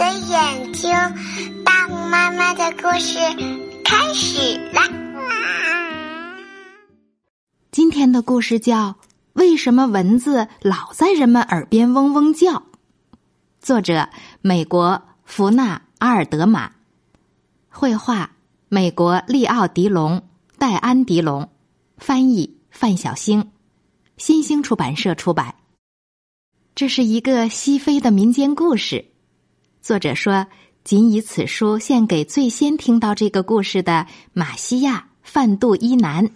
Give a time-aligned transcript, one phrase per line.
[0.00, 0.90] 的眼睛，
[1.62, 3.18] 大虎妈妈的故事
[3.84, 4.88] 开始啦！
[7.70, 8.92] 今天的故事叫
[9.34, 12.52] 《为什么蚊子老在人们耳边嗡嗡叫》，
[13.60, 14.08] 作者
[14.40, 16.72] 美国福纳·阿尔德玛，
[17.68, 18.30] 绘画
[18.70, 21.50] 美国利奥·迪龙、戴安·迪龙，
[21.98, 23.50] 翻译范小星，
[24.16, 25.56] 新兴出版社出版。
[26.74, 29.04] 这是一个西非的民间故事。
[29.80, 30.46] 作者说
[30.84, 36.28] ：“仅以此书献给最先听到这个故事的马西亚·范杜伊南。”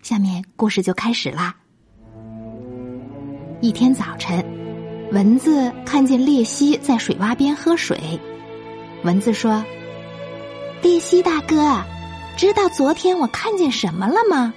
[0.00, 1.56] 下面故事就开始啦。
[3.60, 4.44] 一天早晨，
[5.10, 7.98] 蚊子看见鬣蜥在水洼边喝水。
[9.02, 9.64] 蚊子说
[10.80, 11.82] ：“鬣蜥大哥，
[12.36, 14.54] 知道昨天我看见什么了吗？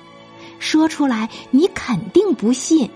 [0.59, 2.87] 说出来，你肯定不信。”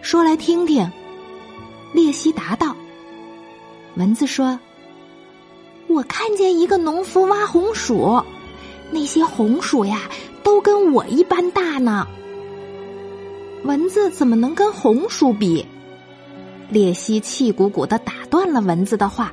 [0.00, 0.88] 说来听听，
[1.92, 2.76] 鬣蜥答道。
[3.94, 4.58] 蚊子说
[5.86, 8.22] ：“我看见一个农夫挖红薯，
[8.90, 10.08] 那些红薯呀，
[10.42, 12.06] 都跟我一般大呢。
[13.64, 15.66] 蚊子怎么能跟红薯比？”
[16.72, 19.32] 鬣蜥气鼓鼓的打断了蚊子的话：“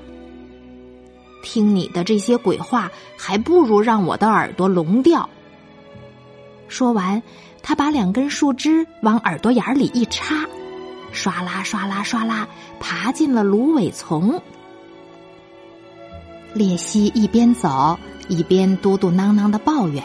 [1.41, 5.29] 听你的这些鬼话，还不如让我的耳朵聋掉。”
[6.67, 7.23] 说完，
[7.63, 10.45] 他把两根树枝往耳朵眼里一插。
[11.13, 12.47] 唰啦唰啦唰啦，
[12.79, 14.41] 爬进了芦苇丛。
[16.55, 20.03] 鬣蜥一边走一边嘟嘟囔囔的抱怨。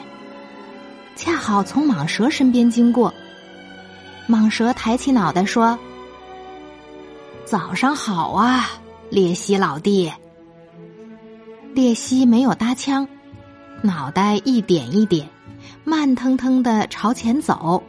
[1.17, 3.15] 恰好从蟒蛇身边经过，
[4.29, 5.79] 蟒蛇抬起脑袋说
[7.47, 8.69] ：“早上好啊，
[9.11, 10.13] 鬣蜥老弟。”
[11.75, 13.09] 鬣蜥没有搭腔，
[13.83, 15.29] 脑袋一点一点，
[15.85, 17.83] 慢腾腾的朝前走，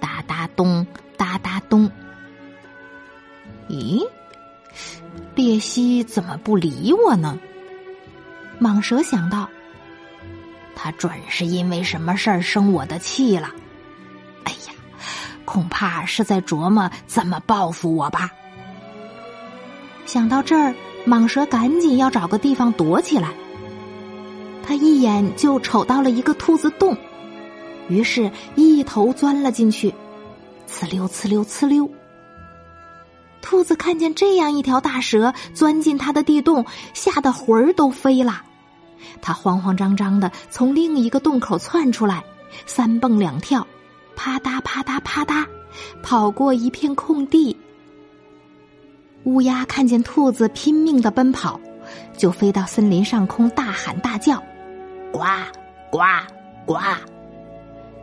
[0.00, 1.90] 哒哒咚，哒哒咚。
[3.68, 4.06] 咦，
[5.34, 7.38] 鬣蜥怎么不理我呢？
[8.60, 9.48] 蟒蛇想到，
[10.74, 13.50] 他准是因为什么事儿生我的气了。
[14.44, 14.74] 哎呀，
[15.44, 18.30] 恐怕是在琢磨怎么报复我吧。
[20.06, 20.74] 想到这儿，
[21.06, 23.34] 蟒蛇赶紧要找个地方躲起来。
[24.66, 26.96] 他一眼就瞅到了一个兔子洞，
[27.88, 29.94] 于是一头钻了进去，
[30.68, 31.90] 呲溜呲溜呲溜。
[33.48, 38.42] 兔子看见这样一条大蛇钻进它的地洞，吓得魂儿都飞了。
[39.22, 42.22] 它慌慌张张的从另一个洞口窜出来，
[42.66, 43.66] 三蹦两跳，
[44.14, 45.46] 啪嗒啪嗒啪嗒，
[46.02, 47.56] 跑过一片空地。
[49.24, 51.58] 乌鸦看见兔子拼命的奔跑，
[52.18, 54.42] 就飞到森林上空大喊大叫
[55.10, 55.20] ：“呱
[55.90, 56.00] 呱
[56.66, 56.76] 呱！”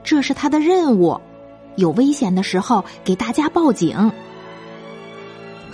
[0.03, 1.21] 这是它的任务，
[1.75, 4.11] 有危险的时候给大家报警。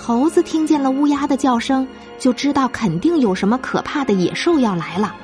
[0.03, 5.15] 猴子听见了乌鸦的叫声，就知道肯定有什么可怕的野兽要来了。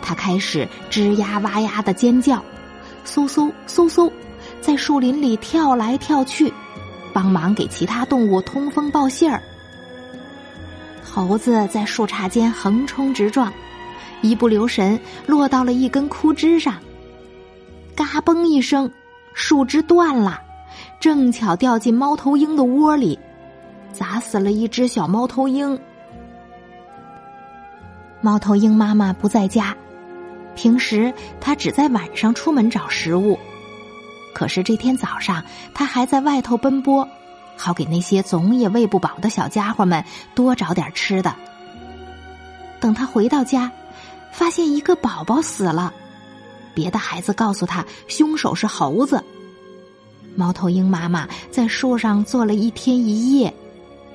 [0.00, 2.36] 它开始吱呀哇呀的尖叫，
[3.04, 4.08] 嗖嗖嗖嗖，
[4.60, 6.52] 在树林里跳来跳去，
[7.12, 9.42] 帮忙给其他动物通风报信儿。
[11.02, 13.52] 猴子在树杈间横冲直撞，
[14.20, 16.76] 一不留神落到了一根枯枝上，
[17.96, 18.88] 嘎嘣一声，
[19.32, 20.40] 树枝断了，
[21.00, 23.18] 正巧掉进猫头鹰的窝里。
[23.94, 25.78] 砸死了一只小猫头鹰。
[28.20, 29.74] 猫头鹰妈妈不在家，
[30.56, 33.38] 平时它只在晚上出门找食物。
[34.34, 37.08] 可是这天早上，它还在外头奔波，
[37.56, 40.04] 好给那些总也喂不饱的小家伙们
[40.34, 41.34] 多找点吃的。
[42.80, 43.70] 等他回到家，
[44.32, 45.94] 发现一个宝宝死了，
[46.74, 49.22] 别的孩子告诉他，凶手是猴子。
[50.34, 53.54] 猫头鹰妈妈在树上坐了一天一夜。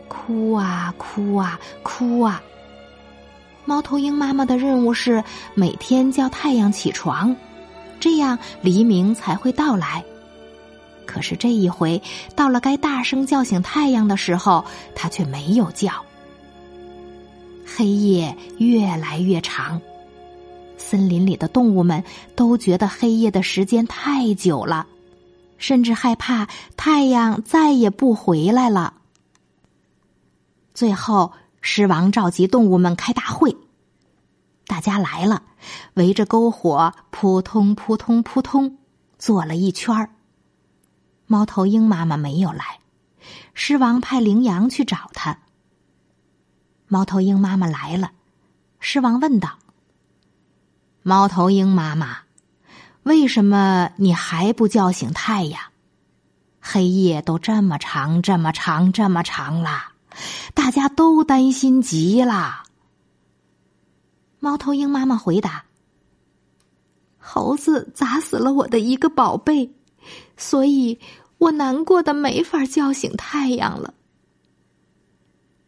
[0.09, 2.41] 哭啊哭啊哭啊！
[3.65, 7.35] 猫头鹰妈妈的任务是每天叫太阳起床，
[7.99, 10.03] 这样黎明才会到来。
[11.05, 12.01] 可是这一回
[12.35, 14.65] 到了该大声叫醒太阳的时候，
[14.95, 15.91] 它却没有叫。
[17.65, 19.79] 黑夜越来越长，
[20.77, 22.03] 森林里的动物们
[22.35, 24.85] 都觉得黑夜的时间太久了，
[25.57, 28.95] 甚至害怕太阳再也不回来了。
[30.79, 33.57] 最后，狮王召集动物们开大会。
[34.65, 35.43] 大家来了，
[35.95, 38.77] 围着篝火，扑通扑通扑通，
[39.17, 40.11] 坐了一圈儿。
[41.27, 42.79] 猫头鹰妈妈没有来，
[43.53, 45.39] 狮王派羚羊去找他。
[46.87, 48.11] 猫头鹰妈妈来了，
[48.79, 49.59] 狮王问道
[51.03, 52.19] ：“猫头鹰妈妈，
[53.03, 55.61] 为什么你还不叫醒太阳？
[56.61, 59.95] 黑夜都这么长，这么长，这么长了。”
[60.53, 62.63] 大家都担心极了。
[64.39, 65.65] 猫头鹰妈妈回答
[67.19, 69.73] ：“猴子砸死了我的一个宝贝，
[70.37, 70.99] 所以
[71.37, 73.93] 我难过的没法叫醒太阳了。”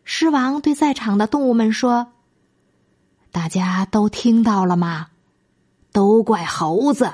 [0.04, 2.14] 狮王对在场的动物们说
[3.32, 5.08] ：“大家都听到了吗？
[5.94, 7.14] 都怪猴子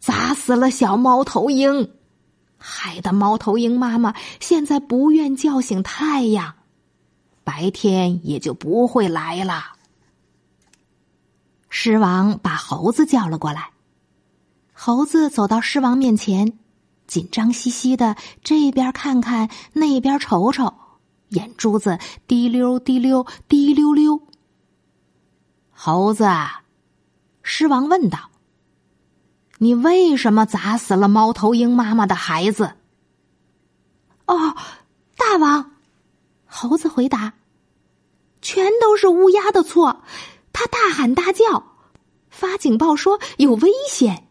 [0.00, 1.92] 砸死了小猫头鹰，
[2.56, 6.54] 害得猫头鹰妈妈现在不愿叫醒太阳，
[7.48, 9.76] 白天也就不会来了。”
[11.70, 13.70] 狮王把猴子叫了过来。
[14.74, 16.58] 猴子走到狮王面前，
[17.06, 20.74] 紧张兮兮的这边看看，那边瞅瞅，
[21.30, 24.20] 眼珠子滴溜滴溜滴溜溜。
[25.70, 26.28] 猴子，
[27.42, 28.30] 狮王问道
[29.58, 32.74] ：“你为什么砸死了猫头鹰妈妈的孩子？”
[34.26, 34.54] 哦，
[35.16, 35.72] 大王，
[36.48, 37.34] 猴子回答
[38.42, 40.02] ：“全都是乌鸦的错。”
[40.52, 41.76] 他大喊大叫，
[42.30, 44.26] 发警报说有危险。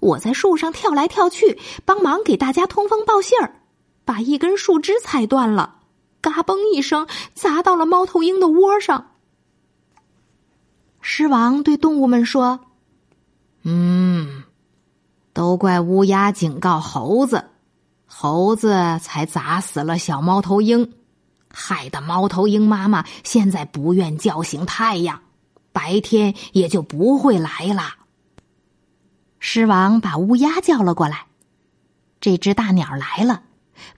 [0.00, 3.60] 我在树上跳来跳去，帮忙给大家通风报信儿，
[4.04, 5.76] 把一根树枝踩断了，
[6.20, 9.12] 嘎嘣一声砸到了猫头鹰的窝上。
[11.02, 12.60] 狮王对动物们说
[13.62, 14.42] ：“嗯，
[15.32, 17.44] 都怪乌鸦警告猴子，
[18.06, 20.92] 猴子才砸死了小猫头鹰，
[21.52, 25.20] 害得猫头鹰妈妈现在不愿叫醒太阳。”
[25.72, 27.94] 白天也就不会来了。
[29.38, 31.26] 狮王把乌鸦叫了过来，
[32.20, 33.44] 这只大鸟来了，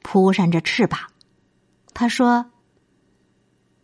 [0.02, 1.00] 扑扇着翅膀。
[1.94, 2.50] 他说：“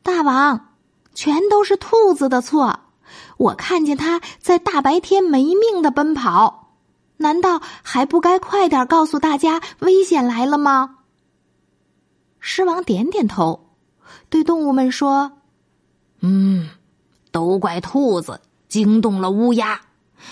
[0.04, 0.74] 大王，
[1.14, 2.80] 全都是兔子的错。
[3.38, 6.74] 我看见它在大白天没命的奔跑，
[7.16, 10.96] 难道还不该快点告诉大家危险来了吗？”
[12.50, 13.68] 狮王点点头，
[14.30, 15.32] 对动物们说
[16.20, 16.70] ：“嗯。”
[17.30, 19.82] 都怪兔子惊动了乌鸦，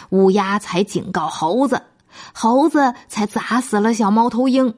[0.09, 1.83] 乌鸦才警告猴子，
[2.33, 4.75] 猴子才砸死了小猫头鹰，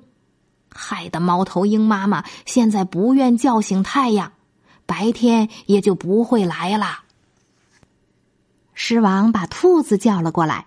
[0.68, 4.32] 害得猫头鹰妈妈现在不愿叫醒太阳，
[4.84, 7.04] 白天也就不会来了。
[8.74, 10.66] 狮王把兔子叫了过来，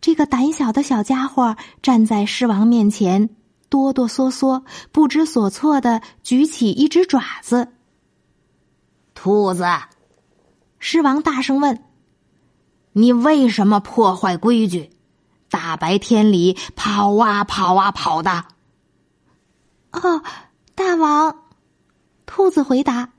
[0.00, 3.30] 这个胆小的小家伙站在狮王面前，
[3.72, 7.68] 哆哆嗦嗦、不知所措的举起一只爪子。
[9.14, 9.64] 兔子。
[10.78, 11.82] 狮王大声问
[12.92, 14.90] ：“你为什么破坏规矩？
[15.48, 18.44] 大白天里跑啊跑啊跑的？”
[19.92, 20.22] 哦，
[20.74, 21.34] 大王，
[22.26, 23.12] 兔子回答：“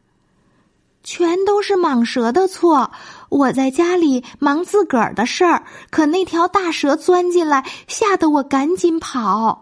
[1.03, 2.91] 全都是蟒蛇的错。
[3.29, 9.61] 我在家里忙自个儿的事儿，可那条大蛇钻进来，吓得我赶紧跑。”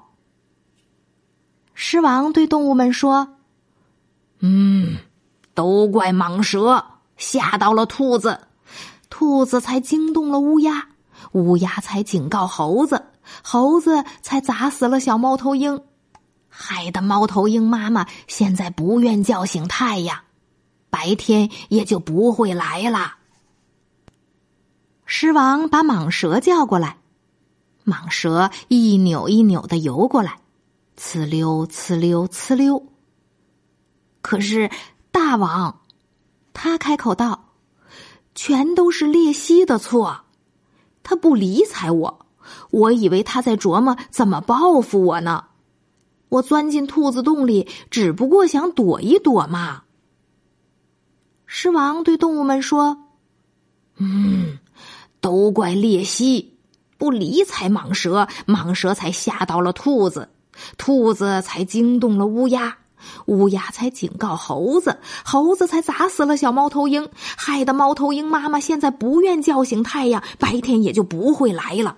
[1.84, 3.38] 狮王对动物们说
[4.38, 4.98] ：“嗯，
[5.56, 6.86] 都怪蟒蛇。”
[7.18, 8.40] 吓到了兔子，
[9.10, 10.90] 兔子才惊动了乌鸦，
[11.32, 13.04] 乌鸦才警告猴子，
[13.44, 15.82] 猴子才砸死了小猫头鹰，
[16.50, 20.20] 害得猫头鹰妈妈现在不愿叫醒太阳，
[20.92, 23.16] 白天也就不会来了。
[25.08, 26.98] 狮王把蟒蛇叫过来，
[27.86, 30.41] 蟒蛇一扭一扭的游过来，
[31.02, 32.86] 呲溜呲溜呲溜。
[34.22, 34.70] 可是
[35.12, 35.80] 大王。
[36.54, 37.54] 他开口道
[38.36, 40.26] ：“全都是鬣蜥的错，
[41.02, 42.26] 他不理睬我，
[42.72, 45.46] 我以为他在琢磨怎么报复我呢。
[46.28, 49.84] 我钻进兔子洞里，只不过想躲一躲嘛。”
[51.48, 53.06] 狮王对动物们说
[53.96, 54.60] ：“嗯，
[55.22, 56.58] 都怪鬣蜥，
[56.98, 60.30] 不理睬蟒蛇，蟒蛇才吓到了兔子，
[60.78, 62.78] 兔子才惊动了乌鸦。”
[63.26, 71.98] 乌鸦才警告猴子，猴子才砸死了小猫头鹰，害得猫头鹰妈妈现在不愿叫醒太阳，白天也就不会来了。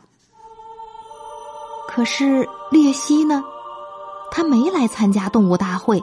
[1.90, 3.44] 可是鬣蜥呢？
[4.32, 6.02] 他没来参加动物大会，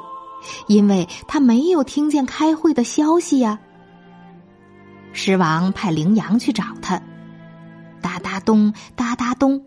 [0.66, 3.58] 因为他没有听见开会的消息呀。
[5.14, 7.00] 狮王派羚羊去找他，
[8.02, 9.64] 哒哒咚，哒哒咚，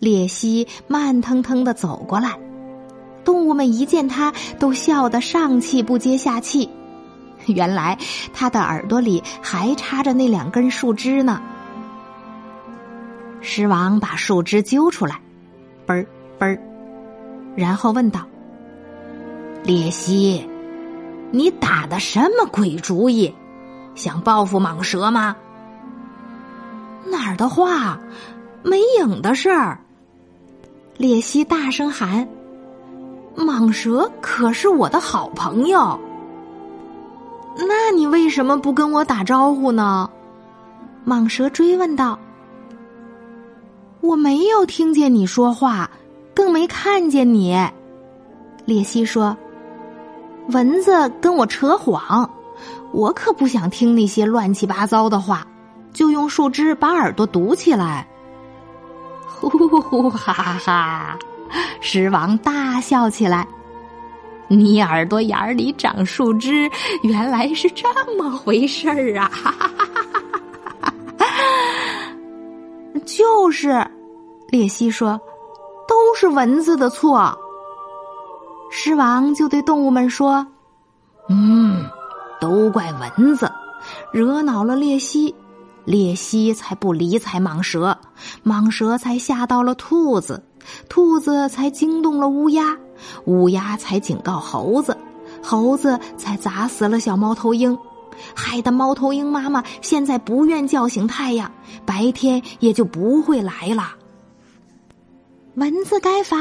[0.00, 2.38] 鬣蜥慢腾腾的走过来。
[3.22, 6.68] 动物们一见他，都笑得上气不接下气。
[7.46, 7.96] 原来
[8.32, 11.40] 他的耳朵里还插着那两根树枝呢。
[13.40, 15.20] 狮王把树枝揪出来，
[15.86, 16.06] 嘣儿
[16.38, 16.60] 嘣儿，
[17.56, 18.26] 然后问道
[19.64, 20.46] ：“鬣蜥，
[21.30, 23.34] 你打的什么鬼主意？
[23.94, 25.36] 想报复蟒蛇吗？”
[27.10, 27.98] 哪儿的话，
[28.62, 29.80] 没影的事儿。
[31.00, 32.28] 鬣蜥大声喊。
[33.34, 35.98] 蟒蛇可是我的好朋友。
[37.56, 40.10] 那你为什么不跟我打招呼呢？
[41.06, 42.18] 蟒蛇追问道。
[44.02, 45.90] 我没有听见你说话，
[46.34, 47.56] 更没看见你。
[48.66, 49.34] 鬣蜥说
[50.52, 52.30] ：“蚊子跟我扯谎，
[52.92, 55.46] 我可不想听那些乱七八糟的话，
[55.94, 58.06] 就用树枝把耳朵堵起来。”
[59.48, 61.18] 呼呼哈哈哈！
[61.80, 63.46] 狮王大笑起来。
[64.48, 66.70] 你耳朵眼里长树枝，
[67.02, 69.30] 原来是这么回事儿啊！
[69.32, 69.94] 哈哈哈
[70.80, 71.26] 哈哈！
[73.06, 73.68] 就是，
[74.50, 75.20] 鬣蜥说，
[75.86, 77.38] 都是蚊子的错。
[78.70, 80.46] 狮王就对动物们说
[81.30, 81.84] ：“嗯，
[82.40, 83.50] 都怪蚊子，
[84.12, 85.34] 惹恼了鬣蜥，
[85.90, 87.98] 鬣蜥才不理睬蟒蛇，
[88.44, 90.40] 蟒蛇才吓到了兔子，
[90.88, 92.78] 兔子才惊动了乌鸦。”
[93.24, 94.96] 乌鸦才警告猴子，
[95.42, 97.76] 猴子才砸死了小猫头鹰，
[98.34, 101.50] 害得猫头鹰妈妈现在不愿叫醒太阳，
[101.84, 103.94] 白天也就不会来了。
[105.54, 106.36] 蚊子该罚，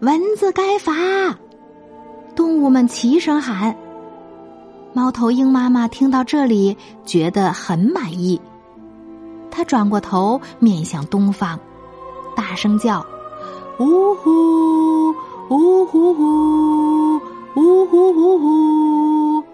[0.00, 0.92] 蚊子该罚！
[2.34, 3.76] 动物们齐声喊。
[4.92, 8.40] 猫头鹰妈妈听到这里，觉得很满意，
[9.50, 11.58] 他转过头面向东方，
[12.36, 13.04] 大声叫
[13.78, 15.14] ：“呜呼！”
[15.50, 17.16] 呜呼呼，
[17.56, 19.44] 呜呼呼呼！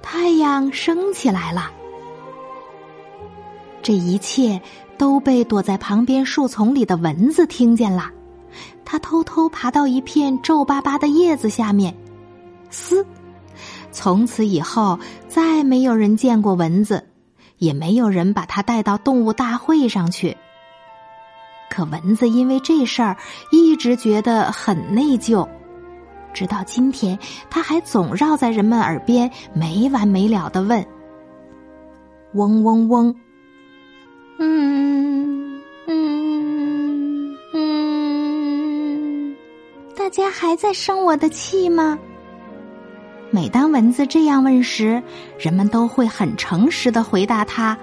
[0.00, 1.72] 太阳升起来了。
[3.82, 4.62] 这一切
[4.96, 8.12] 都被躲在旁边树丛里的蚊子听见了。
[8.84, 11.92] 它偷偷爬到一片皱巴巴的叶子下面，
[12.70, 13.04] 嘶！
[13.90, 17.05] 从此以后，再没有人见过蚊子，
[17.58, 20.36] 也没有人把它带到动物大会上去。
[21.68, 23.16] 可蚊子因为这事儿
[23.50, 25.48] 一直觉得很内疚，
[26.32, 27.18] 直到今天，
[27.50, 30.86] 他还总绕在人们耳边没完没了的问
[32.34, 33.14] ：“嗡嗡嗡，
[34.38, 39.36] 嗯嗯嗯，
[39.96, 41.98] 大家还在生我的气吗？”
[43.30, 45.02] 每当蚊子这样问时，
[45.38, 47.76] 人们都会很诚实的回答他。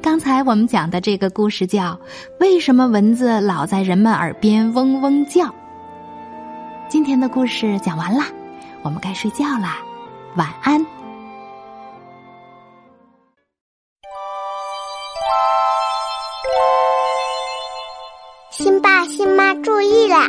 [0.00, 1.92] 刚才我们讲的这个故事叫
[2.40, 5.44] 《为什么蚊子老在人们耳边嗡嗡叫》。
[6.88, 8.26] 今天的故事讲完啦，
[8.82, 9.78] 我们该睡觉啦，
[10.36, 10.84] 晚安。
[18.50, 20.28] 新爸新妈注意啦！